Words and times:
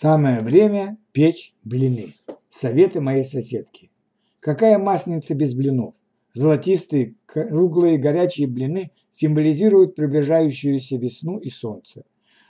Самое 0.00 0.38
время 0.38 0.96
печь 1.10 1.52
блины. 1.64 2.14
Советы 2.50 3.00
моей 3.00 3.24
соседки. 3.24 3.90
Какая 4.38 4.78
масленица 4.78 5.34
без 5.34 5.54
блинов? 5.54 5.94
Золотистые, 6.34 7.16
круглые, 7.26 7.98
горячие 7.98 8.46
блины 8.46 8.92
символизируют 9.12 9.96
приближающуюся 9.96 10.98
весну 10.98 11.38
и 11.38 11.50
солнце. 11.50 12.04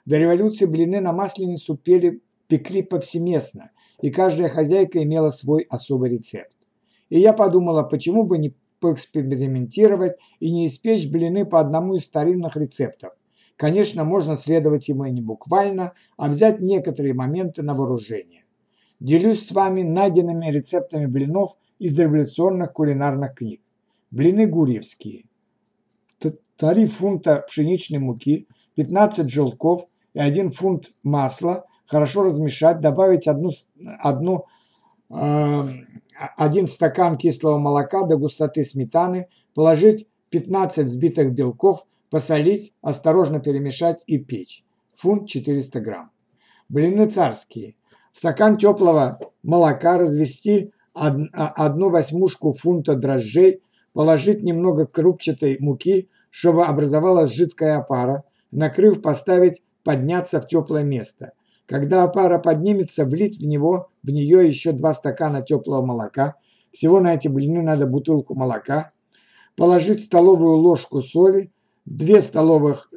До 0.04 0.18
революции 0.18 0.66
блины 0.66 1.00
на 1.00 1.14
масленицу 1.14 1.78
пели, 1.78 2.20
пекли 2.48 2.82
повсеместно, 2.82 3.70
и 4.02 4.10
каждая 4.10 4.50
хозяйка 4.50 5.02
имела 5.02 5.30
свой 5.30 5.62
особый 5.70 6.10
рецепт. 6.10 6.52
И 7.08 7.18
я 7.18 7.32
подумала, 7.32 7.82
почему 7.82 8.24
бы 8.24 8.36
не 8.36 8.54
поэкспериментировать 8.80 10.16
и 10.38 10.52
не 10.52 10.66
испечь 10.66 11.10
блины 11.10 11.46
по 11.46 11.60
одному 11.60 11.94
из 11.94 12.02
старинных 12.02 12.58
рецептов. 12.58 13.12
Конечно, 13.58 14.04
можно 14.04 14.36
следовать 14.36 14.86
ему 14.86 15.04
и 15.06 15.10
не 15.10 15.20
буквально, 15.20 15.92
а 16.16 16.28
взять 16.28 16.60
некоторые 16.60 17.12
моменты 17.12 17.62
на 17.62 17.74
вооружение. 17.74 18.44
Делюсь 19.00 19.48
с 19.48 19.50
вами 19.50 19.82
найденными 19.82 20.46
рецептами 20.48 21.06
блинов 21.06 21.56
из 21.80 21.98
революционных 21.98 22.72
кулинарных 22.72 23.34
книг. 23.34 23.60
Блины 24.12 24.46
гурьевские. 24.46 25.24
3 26.20 26.86
фунта 26.86 27.44
пшеничной 27.48 27.98
муки, 27.98 28.46
15 28.76 29.28
желтков 29.28 29.86
и 30.14 30.20
1 30.20 30.50
фунт 30.50 30.92
масла 31.02 31.64
хорошо 31.86 32.22
размешать, 32.22 32.80
добавить 32.80 33.26
одну, 33.26 33.50
одну, 34.00 34.44
э, 35.10 35.68
один 36.36 36.68
стакан 36.68 37.16
кислого 37.16 37.58
молока 37.58 38.04
до 38.04 38.16
густоты 38.16 38.64
сметаны, 38.64 39.26
положить 39.54 40.06
15 40.30 40.86
взбитых 40.86 41.32
белков, 41.32 41.84
посолить, 42.10 42.72
осторожно 42.82 43.40
перемешать 43.40 44.02
и 44.06 44.18
печь. 44.18 44.64
Фунт 44.96 45.28
400 45.28 45.80
грамм. 45.80 46.10
Блины 46.68 47.08
царские. 47.08 47.76
Стакан 48.12 48.58
теплого 48.58 49.18
молока 49.42 49.98
развести 49.98 50.72
одну 50.92 51.90
восьмушку 51.90 52.52
фунта 52.52 52.96
дрожжей, 52.96 53.62
положить 53.92 54.42
немного 54.42 54.86
крупчатой 54.86 55.56
муки, 55.60 56.08
чтобы 56.30 56.66
образовалась 56.66 57.32
жидкая 57.32 57.78
опара, 57.78 58.24
накрыв, 58.50 59.00
поставить 59.00 59.62
подняться 59.84 60.40
в 60.40 60.48
теплое 60.48 60.82
место. 60.82 61.32
Когда 61.66 62.02
опара 62.02 62.38
поднимется, 62.38 63.04
влить 63.04 63.38
в 63.38 63.44
него, 63.44 63.88
в 64.02 64.10
нее 64.10 64.46
еще 64.46 64.72
два 64.72 64.94
стакана 64.94 65.42
теплого 65.42 65.84
молока. 65.84 66.34
Всего 66.72 67.00
на 67.00 67.14
эти 67.14 67.28
блины 67.28 67.62
надо 67.62 67.86
бутылку 67.86 68.34
молока. 68.34 68.92
Положить 69.56 70.04
столовую 70.04 70.56
ложку 70.56 71.02
соли, 71.02 71.52
2 71.88 72.20
столовых, 72.20 72.90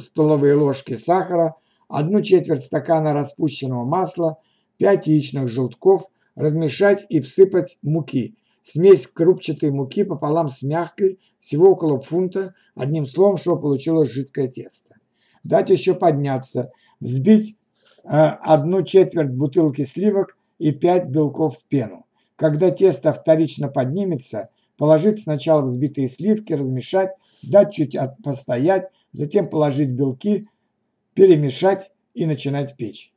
столовые 0.00 0.54
ложки 0.54 0.96
сахара, 0.96 1.54
одну 1.88 2.22
четверть 2.22 2.64
стакана 2.64 3.12
распущенного 3.12 3.84
масла, 3.84 4.38
5 4.78 5.06
яичных 5.06 5.48
желтков, 5.48 6.06
размешать 6.34 7.06
и 7.08 7.20
всыпать 7.20 7.78
муки. 7.82 8.34
Смесь 8.62 9.06
крупчатой 9.06 9.70
муки 9.70 10.02
пополам 10.02 10.50
с 10.50 10.62
мягкой, 10.62 11.20
всего 11.40 11.70
около 11.70 12.00
фунта, 12.00 12.54
одним 12.74 13.06
словом, 13.06 13.36
чтобы 13.36 13.62
получилось 13.62 14.10
жидкое 14.10 14.48
тесто. 14.48 14.96
Дать 15.44 15.70
еще 15.70 15.94
подняться, 15.94 16.70
взбить 17.00 17.58
э, 18.04 18.08
одну 18.08 18.82
четверть 18.82 19.30
бутылки 19.30 19.84
сливок 19.84 20.36
и 20.58 20.72
5 20.72 21.08
белков 21.08 21.58
в 21.58 21.64
пену. 21.64 22.06
Когда 22.36 22.70
тесто 22.70 23.12
вторично 23.12 23.68
поднимется, 23.68 24.48
положить 24.76 25.22
сначала 25.22 25.62
взбитые 25.62 26.08
сливки, 26.08 26.52
размешать, 26.52 27.10
дать 27.42 27.72
чуть 27.72 27.96
постоять, 28.22 28.88
затем 29.12 29.48
положить 29.48 29.90
белки, 29.90 30.48
перемешать 31.14 31.90
и 32.14 32.26
начинать 32.26 32.76
печь. 32.76 33.12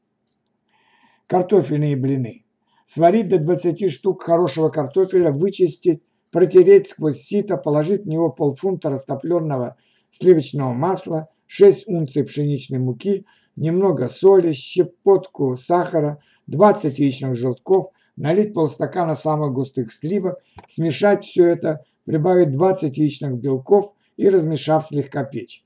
Картофельные 1.27 1.95
блины. 1.95 2.45
Сварить 2.87 3.29
до 3.29 3.39
20 3.39 3.91
штук 3.91 4.23
хорошего 4.23 4.69
картофеля, 4.69 5.31
вычистить, 5.31 6.03
протереть 6.31 6.89
сквозь 6.89 7.21
сито, 7.21 7.57
положить 7.57 8.03
в 8.03 8.07
него 8.07 8.29
полфунта 8.29 8.89
растопленного 8.89 9.77
сливочного 10.11 10.73
масла, 10.73 11.29
6 11.47 11.87
унций 11.87 12.23
пшеничной 12.23 12.79
муки, 12.79 13.25
немного 13.55 14.09
соли, 14.09 14.53
щепотку 14.53 15.57
сахара, 15.57 16.19
20 16.47 16.99
яичных 16.99 17.35
желтков, 17.35 17.87
налить 18.15 18.53
полстакана 18.53 19.15
самых 19.15 19.53
густых 19.53 19.91
сливок, 19.91 20.39
смешать 20.67 21.25
все 21.25 21.45
это, 21.45 21.83
прибавить 22.05 22.51
20 22.51 22.97
яичных 22.97 23.39
белков 23.39 23.93
и 24.17 24.29
размешав 24.29 24.85
слегка 24.85 25.23
печь. 25.23 25.63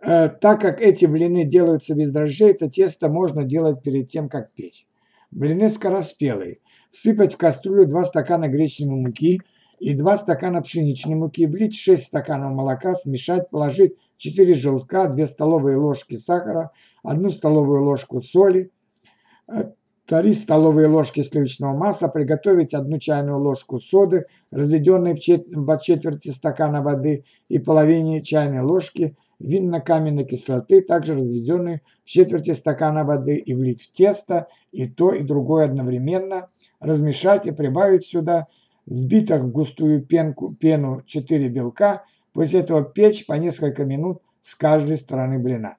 Э, 0.00 0.28
так 0.28 0.60
как 0.60 0.80
эти 0.80 1.06
блины 1.06 1.44
делаются 1.44 1.94
без 1.94 2.12
дрожжей, 2.12 2.50
это 2.50 2.70
тесто 2.70 3.08
можно 3.08 3.44
делать 3.44 3.82
перед 3.82 4.08
тем, 4.10 4.28
как 4.28 4.52
печь. 4.52 4.86
Блины 5.30 5.68
скороспелые. 5.70 6.60
Всыпать 6.90 7.34
в 7.34 7.36
кастрюлю 7.36 7.86
2 7.86 8.04
стакана 8.04 8.48
гречневой 8.48 9.00
муки 9.00 9.40
и 9.80 9.94
2 9.94 10.16
стакана 10.18 10.62
пшеничной 10.62 11.16
муки, 11.16 11.46
влить 11.46 11.74
6 11.74 12.04
стаканов 12.04 12.52
молока, 12.52 12.94
смешать, 12.94 13.50
положить 13.50 13.96
4 14.18 14.54
желтка, 14.54 15.08
2 15.08 15.26
столовые 15.26 15.76
ложки 15.76 16.16
сахара, 16.16 16.70
1 17.02 17.30
столовую 17.32 17.84
ложку 17.84 18.20
соли, 18.20 18.70
3 20.06 20.34
столовые 20.34 20.86
ложки 20.86 21.22
сливочного 21.22 21.76
масла, 21.76 22.08
приготовить 22.08 22.74
1 22.74 22.98
чайную 23.00 23.38
ложку 23.38 23.78
соды, 23.80 24.26
разведенной 24.50 25.14
в 25.14 25.80
четверти 25.80 26.30
стакана 26.30 26.80
воды 26.80 27.24
и 27.48 27.58
половине 27.58 28.22
чайной 28.22 28.60
ложки 28.60 29.16
винно-каменной 29.40 30.24
кислоты, 30.24 30.80
также 30.80 31.14
разведенной 31.14 31.82
в 32.04 32.08
четверти 32.08 32.52
стакана 32.52 33.04
воды 33.04 33.36
и 33.36 33.54
влить 33.54 33.82
в 33.82 33.92
тесто 33.92 34.46
и 34.72 34.86
то 34.86 35.12
и 35.12 35.22
другое 35.22 35.64
одновременно, 35.64 36.48
размешать 36.80 37.46
и 37.46 37.50
прибавить 37.50 38.06
сюда 38.06 38.46
сбитых 38.86 39.42
в 39.42 39.50
густую 39.50 40.02
пенку, 40.02 40.54
пену 40.54 41.02
4 41.04 41.48
белка, 41.48 42.04
после 42.32 42.60
этого 42.60 42.84
печь 42.84 43.26
по 43.26 43.34
несколько 43.34 43.84
минут 43.84 44.22
с 44.42 44.54
каждой 44.54 44.98
стороны 44.98 45.40
блина. 45.40 45.76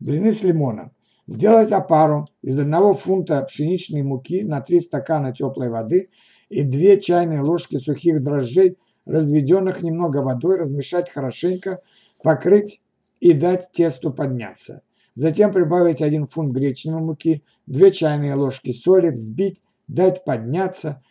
Блины 0.00 0.32
с 0.32 0.42
лимоном. 0.42 0.90
Сделать 1.32 1.72
опару 1.72 2.28
из 2.42 2.58
1 2.58 2.94
фунта 2.96 3.40
пшеничной 3.40 4.02
муки 4.02 4.44
на 4.44 4.60
3 4.60 4.80
стакана 4.80 5.32
теплой 5.32 5.70
воды 5.70 6.10
и 6.50 6.62
2 6.62 6.98
чайные 6.98 7.40
ложки 7.40 7.78
сухих 7.78 8.22
дрожжей, 8.22 8.76
разведенных 9.06 9.80
немного 9.80 10.18
водой, 10.18 10.58
размешать 10.58 11.08
хорошенько, 11.10 11.80
покрыть 12.22 12.82
и 13.20 13.32
дать 13.32 13.72
тесту 13.72 14.12
подняться. 14.12 14.82
Затем 15.14 15.54
прибавить 15.54 16.02
1 16.02 16.26
фунт 16.26 16.52
гречневой 16.52 17.00
муки, 17.00 17.42
2 17.66 17.90
чайные 17.92 18.34
ложки 18.34 18.70
соли, 18.72 19.08
взбить, 19.08 19.62
дать 19.88 20.26
подняться, 20.26 21.02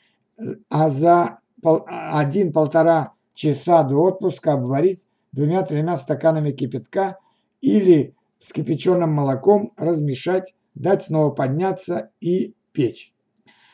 а 0.69 0.91
за 0.91 1.39
1-1,5 1.63 3.07
часа 3.33 3.81
до 3.81 3.95
отпуска 3.95 4.53
обварить 4.53 5.07
двумя-тремя 5.31 5.97
стаканами 5.97 6.51
кипятка 6.51 7.17
или 7.59 8.13
с 8.41 8.51
кипяченым 8.51 9.11
молоком 9.11 9.73
размешать, 9.77 10.53
дать 10.73 11.03
снова 11.03 11.29
подняться 11.29 12.11
и 12.19 12.55
печь. 12.71 13.13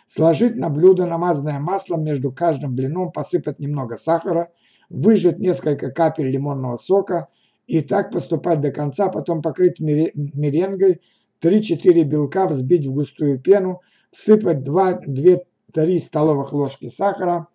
Сложить 0.07 0.55
на 0.55 0.69
блюдо 0.69 1.05
намазанное 1.05 1.59
маслом, 1.59 2.03
между 2.03 2.31
каждым 2.31 2.75
блином 2.75 3.11
посыпать 3.11 3.59
немного 3.59 3.95
сахара, 3.97 4.51
выжать 4.89 5.39
несколько 5.39 5.91
капель 5.91 6.29
лимонного 6.29 6.77
сока 6.77 7.27
и 7.65 7.81
так 7.81 8.11
поступать 8.11 8.61
до 8.61 8.71
конца, 8.71 9.09
потом 9.09 9.41
покрыть 9.41 9.79
меренгой, 9.79 11.01
3-4 11.41 12.03
белка 12.03 12.47
взбить 12.47 12.85
в 12.85 12.93
густую 12.93 13.39
пену, 13.39 13.81
всыпать 14.11 14.67
2-3 14.67 15.99
столовых 15.99 16.53
ложки 16.53 16.89
сахара, 16.89 17.47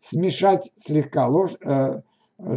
смешать 0.00 0.70
слегка, 0.78 1.26
лож, 1.28 1.52
э, 1.64 2.00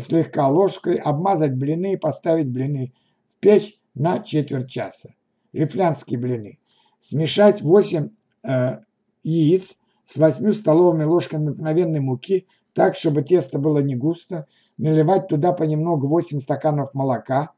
слегка 0.05 0.49
ложкой, 0.49 0.95
обмазать 0.95 1.53
блины 1.53 1.93
и 1.93 1.97
поставить 1.97 2.49
блины 2.49 2.93
в 3.29 3.39
печь 3.39 3.77
на 3.95 4.19
четверть 4.19 4.69
часа. 4.69 5.09
Лифлянские 5.51 6.19
блины. 6.19 6.59
Смешать 6.99 7.61
8 7.61 8.09
э, 8.43 8.77
яиц 9.23 9.75
с 10.05 10.17
8 10.17 10.53
столовыми 10.53 11.03
ложками 11.03 11.49
обыкновенной 11.49 11.99
муки, 11.99 12.47
так, 12.73 12.95
чтобы 12.95 13.23
тесто 13.23 13.59
было 13.59 13.79
не 13.79 13.95
густо, 13.95 14.47
наливать 14.77 15.27
туда 15.27 15.53
понемногу 15.53 16.07
8 16.07 16.41
стаканов 16.41 16.93
молока, 16.93 17.51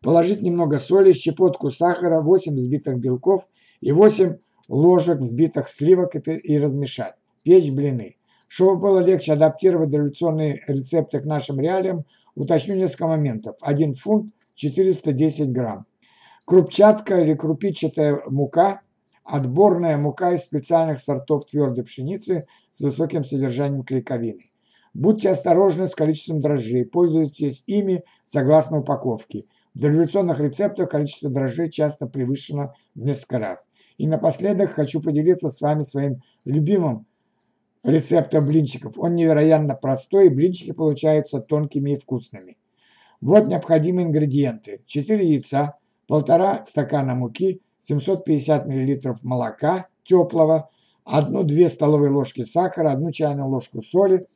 положить 0.00 0.42
немного 0.42 0.78
соли, 0.78 1.12
щепотку 1.12 1.70
сахара, 1.70 2.20
8 2.20 2.54
взбитых 2.54 2.98
белков 2.98 3.46
и 3.80 3.92
8 3.92 4.36
ложек 4.68 5.18
взбитых 5.18 5.68
сливок 5.68 6.14
и 6.14 6.58
размешать. 6.58 7.14
Печь 7.42 7.70
блины. 7.70 8.16
Чтобы 8.46 8.80
было 8.80 8.98
легче 9.00 9.34
адаптировать 9.34 9.90
революционные 9.90 10.64
рецепты 10.66 11.20
к 11.20 11.24
нашим 11.24 11.60
реалиям, 11.60 12.04
уточню 12.34 12.76
несколько 12.76 13.06
моментов. 13.06 13.56
1 13.60 13.94
фунт 13.94 14.32
410 14.58 15.52
грамм. 15.52 15.86
Крупчатка 16.44 17.20
или 17.20 17.34
крупичатая 17.34 18.22
мука– 18.26 18.82
отборная 19.24 19.96
мука 19.96 20.34
из 20.34 20.42
специальных 20.42 21.00
сортов 21.00 21.46
твердой 21.46 21.84
пшеницы 21.84 22.46
с 22.72 22.80
высоким 22.80 23.24
содержанием 23.24 23.84
клейковины. 23.84 24.50
Будьте 24.94 25.30
осторожны 25.30 25.86
с 25.86 25.94
количеством 25.94 26.40
дрожжей, 26.40 26.84
пользуйтесь 26.84 27.62
ими 27.66 28.02
согласно 28.26 28.80
упаковке. 28.80 29.44
В 29.74 29.84
революционных 29.84 30.40
рецептах 30.40 30.90
количество 30.90 31.30
дрожжей 31.30 31.70
часто 31.70 32.06
превышено 32.06 32.74
в 32.94 33.04
несколько 33.04 33.38
раз. 33.38 33.64
И 33.96 34.08
напоследок 34.08 34.70
хочу 34.70 35.00
поделиться 35.00 35.50
с 35.50 35.60
вами 35.60 35.82
своим 35.82 36.22
любимым 36.44 37.06
рецептом 37.84 38.46
блинчиков. 38.46 38.98
Он 38.98 39.14
невероятно 39.14 39.74
простой, 39.74 40.26
и 40.26 40.30
блинчики 40.30 40.72
получаются 40.72 41.40
тонкими 41.40 41.90
и 41.92 41.96
вкусными. 41.96 42.56
Вот 43.20 43.46
необходимые 43.46 44.06
ингредиенты. 44.06 44.82
4 44.86 45.26
яйца, 45.26 45.74
1,5 46.10 46.66
стакана 46.66 47.14
муки, 47.14 47.60
750 47.82 48.66
мл 48.66 49.18
молока 49.22 49.88
теплого, 50.04 50.70
1-2 51.04 51.68
столовые 51.70 52.10
ложки 52.10 52.44
сахара, 52.44 52.90
1 52.92 53.12
чайную 53.12 53.48
ложку 53.48 53.82
соли, 53.82 54.26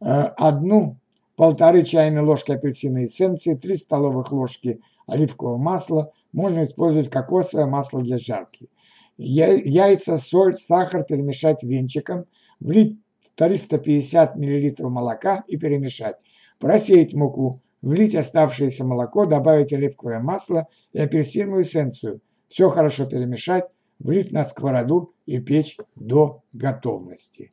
1 0.00 0.98
полторы 1.36 1.84
чайные 1.84 2.22
ложки 2.22 2.52
апельсиновой 2.52 3.06
эссенции, 3.06 3.54
3 3.54 3.76
столовых 3.76 4.32
ложки 4.32 4.80
оливкового 5.06 5.56
масла, 5.56 6.12
можно 6.32 6.64
использовать 6.64 7.08
кокосовое 7.08 7.66
масло 7.66 8.02
для 8.02 8.18
жарки. 8.18 8.68
Яйца, 9.16 10.18
соль, 10.18 10.56
сахар 10.56 11.04
перемешать 11.04 11.62
венчиком, 11.62 12.26
влить 12.60 12.98
350 13.36 14.36
мл 14.36 14.90
молока 14.90 15.44
и 15.46 15.56
перемешать. 15.56 16.16
Просеять 16.58 17.14
муку, 17.14 17.60
влить 17.82 18.14
оставшееся 18.14 18.84
молоко, 18.84 19.26
добавить 19.26 19.72
оливковое 19.72 20.20
масло 20.20 20.68
и 20.92 21.00
апельсиновую 21.00 21.62
эссенцию. 21.62 22.20
Все 22.48 22.70
хорошо 22.70 23.06
перемешать, 23.06 23.66
влить 23.98 24.32
на 24.32 24.44
сковороду 24.44 25.14
и 25.26 25.38
печь 25.38 25.76
до 25.96 26.42
готовности. 26.52 27.52